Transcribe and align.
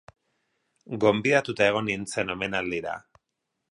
Gonbidatuta 1.03 1.69
egon 1.71 1.87
nintzen 1.91 2.37
omenaldira. 2.39 3.01